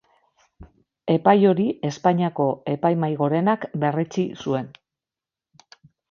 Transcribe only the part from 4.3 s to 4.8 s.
zuen.